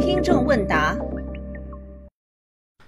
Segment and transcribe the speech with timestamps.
[0.00, 0.96] 听众问答：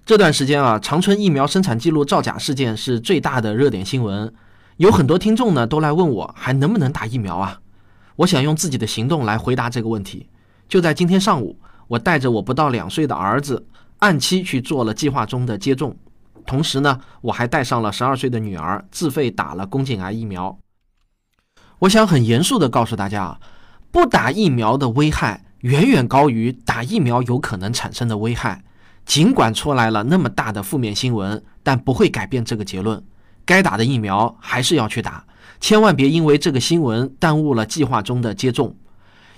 [0.04, 4.32] 这段时间啊，长春疫苗生产记录造假事件是最大的热点新闻，
[4.76, 7.60] 有很多听众呢都来问我还能不能打疫苗啊？
[8.16, 10.28] 我想用自己的行动来回答这个问题。
[10.68, 11.58] 就在今天上午，
[11.88, 13.66] 我带着我不到两岁的儿子
[13.98, 15.96] 按期去做了计划中的接种，
[16.46, 20.56] 同时呢，我还带上了十二岁的女儿自费打了宫颈癌疫苗。
[21.80, 23.40] 我想很严肃地告诉大家啊，
[23.94, 28.64] 不打疫苗的危害远远高于打疫苗有可能产生的危害。
[29.06, 33.00] 尽管出来了那么大的负面新闻，但不会改变这个结论：
[33.44, 35.24] 该打的疫苗还是要去打，
[35.60, 38.74] 千万别因为这个新闻耽误了计划中的接种。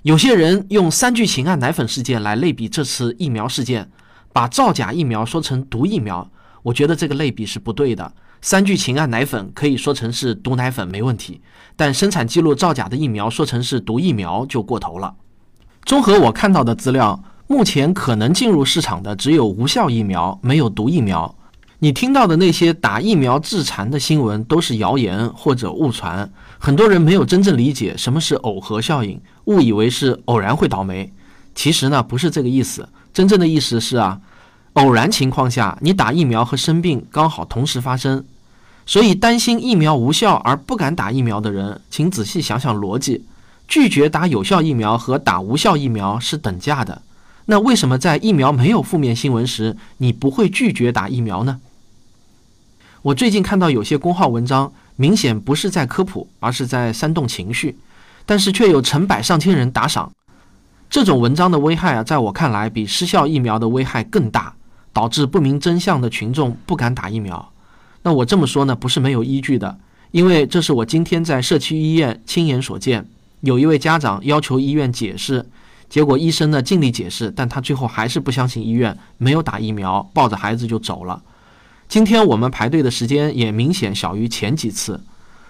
[0.00, 3.90] 有些人用三聚氰胺奶粉事件来类比这次疫苗事件，
[4.32, 6.30] 把造假疫苗说成毒疫苗，
[6.62, 8.10] 我觉得这个类比是不对的。
[8.46, 11.40] 三聚氰胺奶粉可以说成是毒奶粉没问题，
[11.74, 15.16] 但生产记录造假的疫苗说成是毒疫苗就过头了。
[15.84, 21.36] 综合我看到的资料，目前可能进入市场的只有无效疫苗，没有毒疫苗。
[21.80, 31.12] 你听到的那些打疫苗致残的新闻都是谣言或者误传，很多人没有真正理解什么是耦合效应，误以为是偶然会倒霉。
[31.56, 34.20] 其实呢，不是这个意思，真正的意思是啊，
[34.74, 38.24] 偶然情况下你打疫苗和生病刚好同时发生。
[38.86, 43.24] 所以，担心疫苗无效而不敢打疫苗的人，请仔细想想逻辑：
[43.66, 47.02] 拒绝打有效疫苗和打无效疫苗是等价的。
[47.46, 51.60] 那为什么在疫苗没有负面新闻时，你不会拒绝打疫苗呢？
[53.02, 57.76] 我最近看到有些公号文章，明显不是在科普，而是在煽动情绪，
[58.24, 60.12] 但是却有成百上千人打赏。
[60.88, 64.54] 这种文章的危害啊，在我看来比失效疫苗的危害更大，
[64.92, 67.52] 导致不明真相的群众不敢打疫苗。
[68.06, 69.76] 那我这么说呢，不是没有依据的，
[70.12, 73.04] 因为这是我今天在社区医院亲眼所见。
[73.40, 75.44] 有一位家长要求医院解释，
[75.90, 81.20] 结果医生呢尽力解释，但他最后还是不相信医院，没有打疫苗，抱着孩子就走了。
[81.88, 85.00] 今天我们排队的时间也明显小于前几次。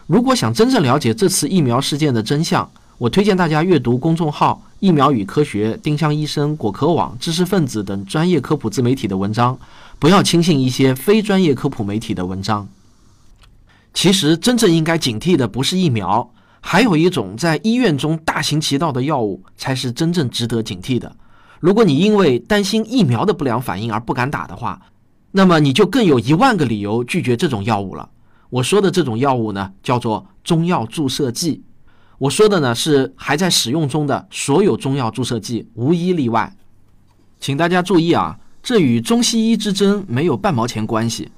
[0.06, 9.58] 如果想真正了解这次疫苗事件的真相，我推荐大家阅读公众号“疫苗与科学”、丁香医生、果壳网、知识分子等专业科普自媒体的文章。
[9.98, 12.68] 不要轻信一些非专业科普媒体的文章。
[13.94, 16.30] 其实，真正应该警惕的不是疫苗，
[16.60, 21.16] 还有一种在医院中大行其道的药物才是真正值得警惕的。
[21.60, 24.82] 如果你因为担心疫苗的不良反应而不敢打的话，
[25.32, 28.10] 那么你就更有一万个理由拒绝这种药物了。
[28.50, 31.62] 我说的这种药物呢，叫做中药注射剂。
[32.18, 36.54] 我说的呢是还在使用中的所有中药注射剂，无一例外。
[37.40, 38.38] 请大家注意啊！
[38.66, 41.30] 这与中西医之争没有半毛钱关系。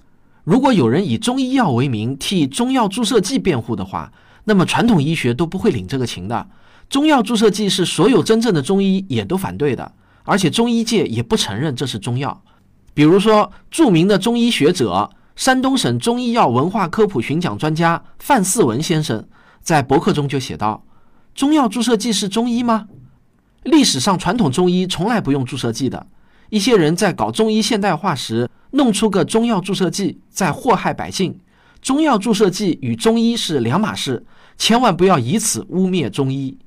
[0.45, 4.11] 如果有人以中医药为名替中药注射剂辩护的话，
[4.45, 6.49] 那么传统医学都不会领这个情的。
[6.89, 9.93] 中药注射剂是所有真正的中医也都反对的，
[10.25, 12.43] 而且中医界也不承认这是中药。
[12.95, 19.23] 比如说，著名的中医学者、山东省中医药文化科普巡讲专家范四文先生
[19.61, 20.83] 在博客中就写道
[21.37, 22.89] ：“中药注射剂是中医吗？
[23.65, 26.07] 历史上传统中医从来不用注射剂的。”
[26.51, 31.39] 一些人在搞中医现代化时，弄出个中药注射剂，在祸害百姓。
[31.81, 34.25] 中药注射剂与中医是两码事，
[34.57, 36.59] 千万不要以此污蔑中医。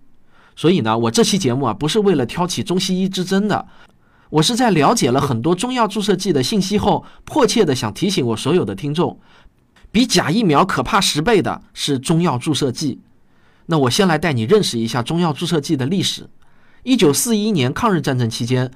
[0.56, 3.68] 所以呢，我这期节目啊，不是为了挑起中西医之争的，
[4.30, 9.20] 我是在了解了很多中药注射剂的信息后，迫切的想提醒我所有的听众，
[9.92, 13.00] 比假疫苗可怕十倍的是中药注射剂。
[13.66, 16.30] 那我先来带你认识一下中药注射剂的历史。
[16.84, 18.72] 一九四一年抗日战争期间。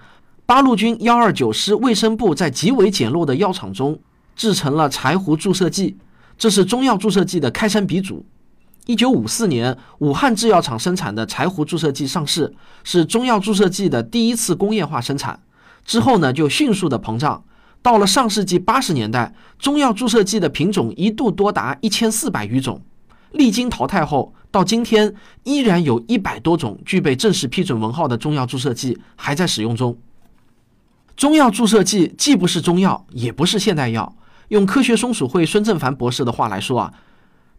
[0.47, 3.99] 八路军幺二九师卫生部在极为简陋的药厂中
[4.35, 5.97] 制成了柴胡注射剂，
[6.37, 8.23] 这是中药注射剂的开山鼻祖。
[8.85, 15.39] 一九五四年，武汉制药厂生产的柴胡注射剂上市，是中药注射剂的第一次工业化生产。
[15.83, 17.43] 之后呢，就迅速的膨胀。
[17.81, 22.79] 到了上世纪八十年代，中药注射剂的品种一度多达一千四百余种。
[23.31, 29.97] 历经淘汰后，到今天依然有一百多种具备正式批准文号的中药注射剂还在使用中。
[31.15, 34.15] 中药注射剂既不是中药，也不是现代药。
[34.49, 36.93] 用科学松鼠会孙正凡博士的话来说啊，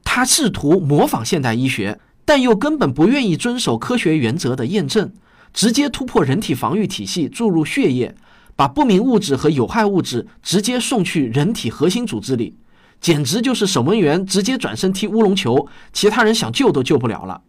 [0.04, 5.12] 他试图模仿现代医学，但又根本不愿意遵守科学原则的验证，
[5.52, 8.14] 直接突破人体防御体系，注入血液，
[8.54, 12.56] 把不明物质和有害物质直接送去人体核心组织里，
[13.00, 17.40] 简直就是守门员直接转身踢乌龙球，其他人想救都救不了了。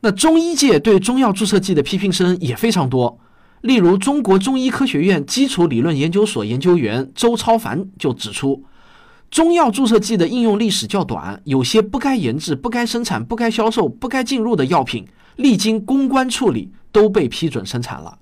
[0.00, 3.20] 那中医界对中药注射剂的批评声也非常多。
[3.62, 8.64] 例如，中国中医科学院基础理论研究所研究员周超凡就指出，
[9.30, 18.18] 中药注射剂的应用历史较短，有些不该研制、不该生产、不该销售、不该进入的药品，历经公关处理都被批准生产了。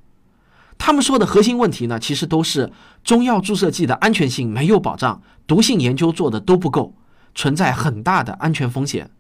[0.76, 2.73] 他们说的核心问题呢，其实都是
[3.05, 6.94] 中药注射剂的安全性没有保障，毒性研究做的都不够，
[7.34, 9.11] 存在很大的安全风险。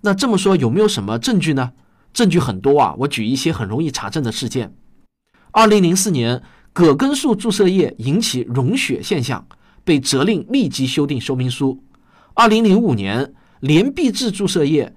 [0.00, 1.72] 那这么说有没有什么证据呢？
[2.12, 4.74] 证据很多啊，我举一些很容易查证的事件。
[5.52, 9.46] 二零零四年，葛根素注射液引起溶血现象。
[9.84, 11.82] 被责令立即修订说明书。
[12.34, 14.94] 二零零五年，联必治注射液、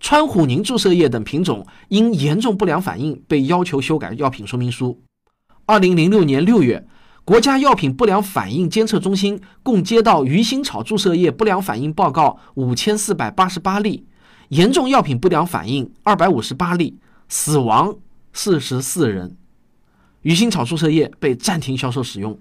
[0.00, 4.98] 川虎宁注射液等品种因严重不良反应被要求修改药品说明书。
[5.66, 6.86] 二零零六年六月，
[7.22, 14.06] 国家药品不良反应监测中心共接到鱼腥草注射液不良反应报告五千四百八十八例，
[14.48, 16.98] 严重药品不良反应二百五十八例，
[17.28, 17.94] 死亡
[18.32, 19.36] 四十四人。
[20.24, 22.38] 鱼腥草注射液被暂停销售使用。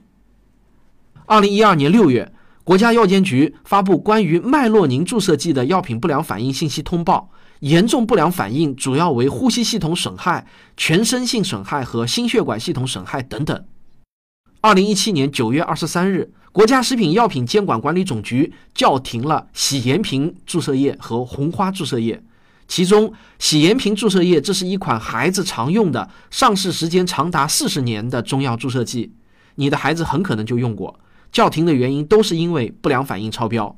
[1.26, 2.32] 二零一二年六月，
[2.64, 10.48] 国家药监局发布关于麦洛宁注射剂的药品不良反应信息通报，严重不良反应主要为呼吸系统损害、
[10.78, 13.66] 全身性损害和心血管系统损害等等。
[14.62, 22.24] 二零一七年九月二十三日，国家食品药品监管管理总局叫停了喜延平注射液和红花注射液。
[22.76, 29.14] 其中，喜延平注射液这是一款孩子常用的、上市时间长达四十年的中药注射剂，
[29.58, 31.00] 你的孩子很可能就用过。
[31.32, 33.78] 叫停的原因都是因为不良反应超标。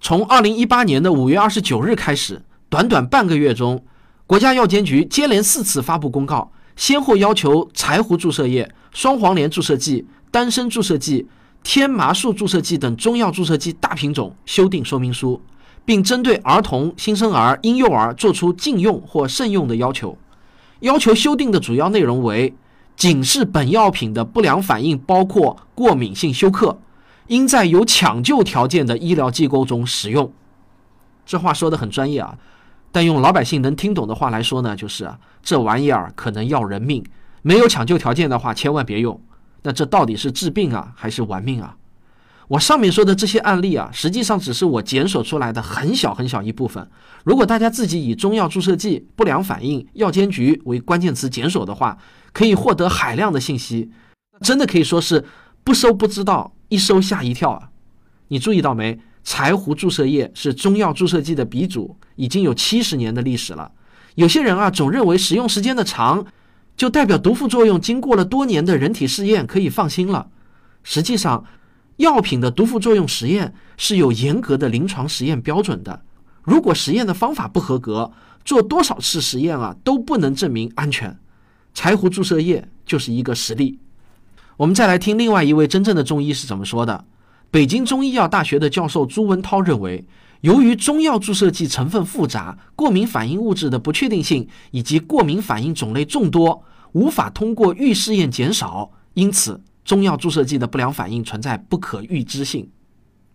[0.00, 3.84] 从二零一八年的五月二十九日开始，短短半个月中，
[4.26, 11.28] 国家药监局接连四次发布公告，先后要求柴胡注射液、双黄连注射剂、丹参注射剂、
[11.62, 15.38] 天麻素注射剂等中药注射剂大品种修订说明书，
[15.84, 20.16] 并针对儿童、新生儿、婴幼儿作出禁用或慎用的要求。
[20.80, 22.54] 要求修订的主要内容为。
[22.94, 26.78] 警示本药品的不良反应包括过敏性休克，
[27.28, 30.30] 应在有抢救条件的医疗机构中使用。
[31.24, 32.36] 这话说的很专业啊，
[32.92, 35.10] 但用老百姓能听懂的话来说呢，就是，
[35.42, 37.02] 这玩意儿可能要人命，
[37.40, 39.18] 没有抢救条件的话，千万别用。
[39.62, 41.74] 那这到底是治病啊，还是玩命啊？
[42.52, 46.86] 我上面说的这些案例啊，实际上只是我检索出来的很小很小一部分。
[47.24, 51.96] 如果大家自己以中药注射剂不良反应、药监局为关键词检索的话，
[52.34, 53.90] 可以获得海量的信息。
[54.42, 55.24] 真的可以说是
[55.64, 57.70] 不搜不知道，一搜吓一跳啊！
[58.28, 59.00] 你注意到没？
[59.24, 63.72] 柴胡注射液是中药注射剂的鼻祖，已经有七十年的历史了。
[64.16, 66.26] 有些人啊，总认为使用时间的长，
[66.76, 70.28] 就代表毒副作用经过了多年的人体试验可以放心了。
[70.82, 71.46] 实际上，
[72.02, 76.02] 药品的毒副作用实验是有严格的临床实验标准的。
[76.42, 78.10] 如果实验的方法不合格，
[78.44, 81.16] 做多少次实验啊都不能证明安全。
[81.72, 83.78] 柴胡注射液就是一个实例。
[84.56, 87.04] 我们再来听另外一位真正的中医是怎么说的。
[87.52, 90.04] 北京中医药大学的教授朱文涛认为，
[90.40, 99.60] 由于中药注射剂成分复杂、过敏反应物质的不确定性以及过敏反应种类众多，无法通过预试验减少，因此。
[99.84, 102.70] 中药注射剂的不良反应存在不可预知性。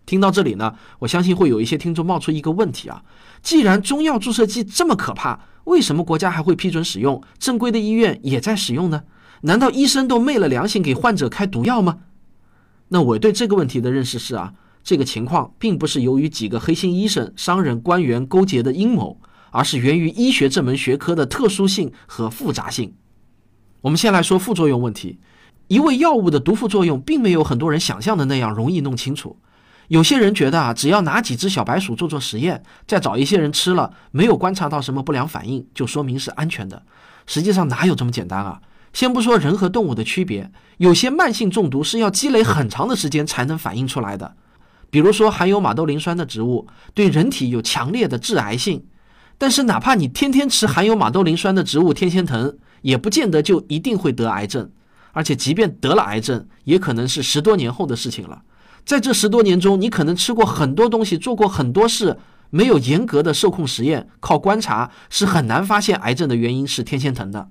[0.05, 3.03] 听到这里呢，我相信会有一些听众冒出一个问题啊：
[3.41, 7.21] 既然中药注射剂这么可怕，为什么国家还会批准使用？
[7.37, 9.03] 正规的医院也在使用呢？
[9.41, 11.99] 难道医生都昧了良心给患者开毒药吗？
[12.87, 19.19] 那我对这个问题的认识是啊，这个情况并不是由于几个黑心医生、商人、官员勾结的阴谋，
[19.51, 22.93] 而是源于医学这门学科的特殊性和复杂性。
[23.81, 25.19] 我们先来说副作用问题。
[25.67, 29.37] 一味药物的毒副作用，并没有很多人想象的那样容易弄清楚。
[29.89, 36.83] 有些人觉得啊，只要拿几只小白鼠做做实验，再找一些人吃了，没有观察到什么不良反应，就说明是安全的。
[37.25, 38.61] 实际上哪有这么简单啊？
[38.93, 44.35] 先不说人和动物的区别，有些慢性中毒是要积累很长的时间才能反应出来的。
[44.89, 48.85] 比如说含有马兜铃酸的植物，对人体有强烈的致癌性。
[49.37, 54.71] 但是哪怕你天天吃含有马兜铃酸的植物天仙藤，也不见得就一定会得癌症。
[55.17, 58.43] 而且，即便得了癌症，也可能是十多年后的事情了。
[58.85, 62.19] 在这十多年中，你可能吃过很多东西，做过很多事，
[62.51, 67.49] 没有严格的受控实验，靠观察是很难发现癌症的原因是天仙藤的。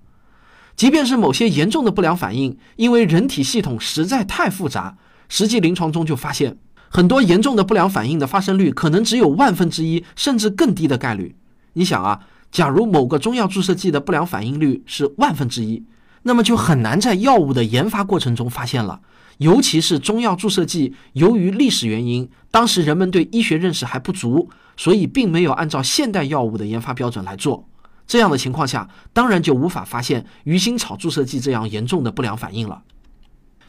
[0.77, 4.97] 即便是某些严重的不良反应，因为人体系统实在太复杂，
[5.29, 6.59] 实际临床中就发现
[6.89, 11.35] 很多严重的不良反应的发生率可能只有万分之一，甚至更低的概率。
[11.73, 12.21] 你想啊，
[12.53, 15.85] 假如某个中药注射剂的不良反应率是万分之一。
[16.27, 19.01] 那么就很难在药物的研发过程中发现了，
[19.39, 27.69] 尤其是中药注射剂，由于历史原因，当时人们对医学认识还不足，所以并没有按照现代药物的研发标准来做。
[28.09, 32.83] 这样的情况下，当然就无法发现鱼腥草注射剂这样严重的不良反应了。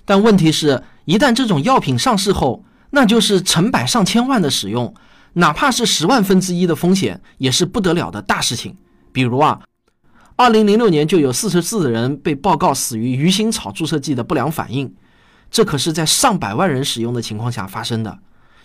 [0.03, 4.95] 但问题是，一旦这种药品上市后，那就是成百上千万的使用，
[5.33, 8.75] 哪怕是十万分之一的风险，也是不得了的大事情。
[9.11, 9.61] 比如啊，
[10.39, 14.93] 二零零六年就有四十四人被报告死于鱼腥草注射剂的不良反应，
[15.49, 18.19] 这可是在上百万人使用的情况下发生的。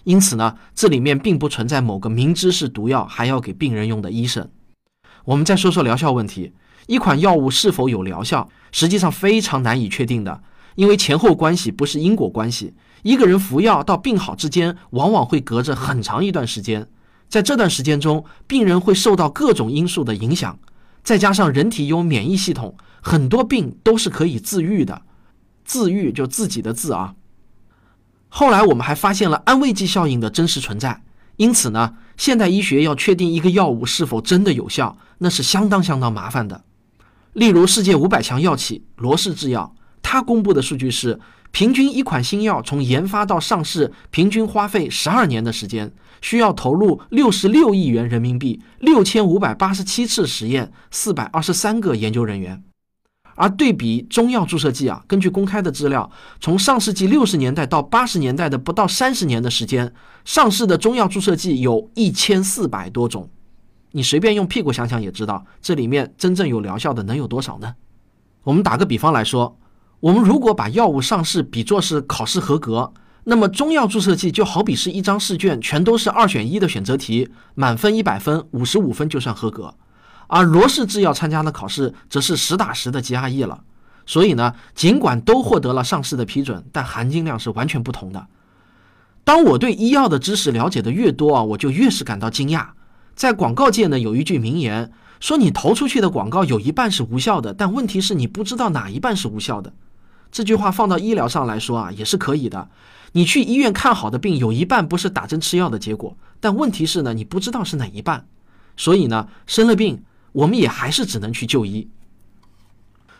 [0.05, 4.47] 因此呢，这里面并不存在某个明知是毒药还要给病人用的医生。
[5.25, 6.53] 我们再说说疗效问题，
[6.89, 10.43] 一款药物是否有疗效，实际上非常难以确定的，
[10.75, 12.75] 因为前后关系不是因果关系。
[13.03, 16.87] 一个人服药到病好之间，往往会隔着很长一段时间，
[17.31, 20.59] 在这段时间中，病人会受到各种因素的影响，
[21.03, 25.03] 再加上人体有免疫系统，很多病都是可以自愈的。
[25.65, 27.15] 自愈就自己的自啊。
[28.29, 31.03] 后来我们还发现了安慰剂效应的真实存在，
[31.37, 36.65] 因此呢，现代医学要确定一个药物是否真的有效，那是相当相当麻烦的。
[37.33, 41.19] 例如，世界五百强药企罗氏制药，他公布的数据是，
[41.53, 52.63] 平均一款新药从研发到上市，平均花费十二年的时间，需要投入六十六亿元人民币，六千五百八十七次实验，四百二十三个研究人员。
[53.35, 59.91] 而对比中药注射剂啊，根据公开的资料，从上世纪六十年代到八十年代的不到三十年的时间，
[60.25, 63.31] 上市的中药注射剂有一千四百多种。
[63.93, 67.75] 你随便用屁股想想也知道，这里面真正有疗效的能有多少呢？
[68.43, 69.59] 我们打个比方来说，
[70.03, 72.93] 我们如果把药物上市比作是考试合格，
[73.23, 79.73] 那么中药注射剂就好比是一张试卷，全都是二选一的选择题，满分一百分，五十五分就算合格。
[80.27, 83.63] 而罗氏制药参加的考试则是实打实的 GRE 了，
[84.05, 88.27] 所以呢，尽管都获得了上市的批准，但含金量是完全不同的。
[89.23, 92.71] 当我对医药的知识了解的越多啊，我就越是感到惊讶。
[93.15, 94.91] 在广告界呢，有一句名言
[95.21, 99.73] 说：“你投出去的广告有一半是无效的，但问题是你不知道哪一半是无效的。”
[100.33, 102.69] 这句话放到医疗上来说啊，也是可以的。
[103.13, 108.27] 你去医院看好的病，有一半不是打针吃药的结果，但问题是呢，你不知道是哪一半。
[108.77, 110.03] 所以呢，生了病。
[110.33, 111.91] 我们也还是只能去就医。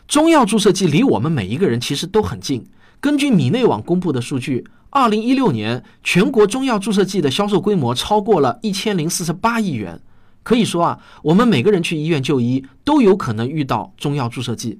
[0.07, 2.65] 中药注射剂离我们每一个人其实都很近。
[2.99, 10.01] 根据米内网公布的数据，二零一六年全国中药注射剂的销售规模超过了一千零四十八亿元。
[10.41, 14.79] 可以说啊，我们每个人去医院就医都有可能遇到中药注射剂。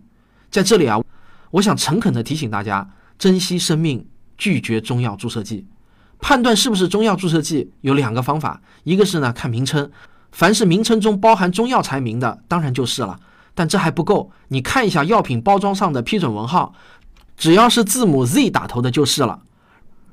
[0.50, 1.00] 在这里啊，
[1.54, 4.08] 我想诚恳的提醒大家：珍惜生命，
[4.40, 5.68] 拒绝中药注射剂。
[6.20, 9.92] 判断是不是中药注射剂有两个方法，一个是呢看名称。
[10.32, 13.20] 凡是名称中包含中药材名的，当然就是了。
[13.54, 16.74] 但这还不够，你看一下药品包装上的批准文号，
[17.38, 19.44] 只要是字母 Z 打头的就是了。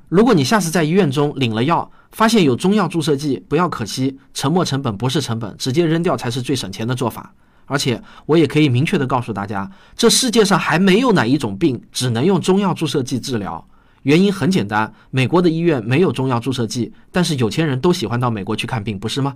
[0.09, 7.33] 如果你下次在医院中领了药，发现有中药注射剂，不要可惜，沉没成本不是成本，直接扔掉才是最省钱的做法。
[7.71, 13.65] 而且我也可以明确的告诉大家，这世界上还没有哪一种病只能用中药注射剂治疗。
[14.03, 19.35] 原因很简单，美国的医院没有中药注射剂，但是有钱人都喜欢到美国去看病，不是吗？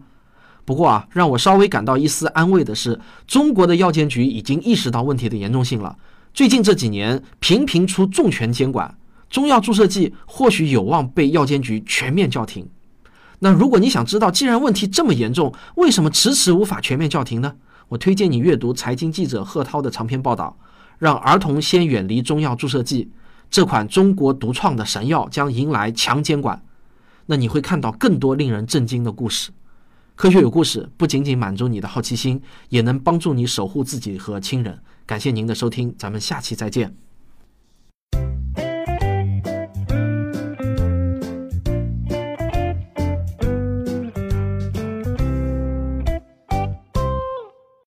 [0.65, 5.95] 不过啊，让我稍微感到一丝安慰的是，中国的药监局已经意识到问题的严重性了。
[6.33, 8.93] 最近这几年频频出重拳监管，
[9.29, 12.67] 中药注射剂或许有望被药监局全面叫停。
[13.39, 17.53] 那如果你想知道，既然问题这么严重，为什么迟迟无法全面叫停呢？
[17.87, 20.57] 我推荐你阅读财经记者贺涛的长篇报道，
[20.97, 23.05] 《让儿童先远离中药注射剂》，
[23.49, 26.61] 这款中国独创的神药将迎来强监管。
[27.27, 29.51] 那你会看到更多令人震惊的故事。
[30.15, 34.79] 科学有故事，不仅仅满足你的好奇心，也能帮助你守护自己和亲人。
[35.05, 37.04] 感谢您的收听，咱们下期再见。